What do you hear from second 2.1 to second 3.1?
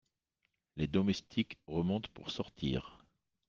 pour sortir.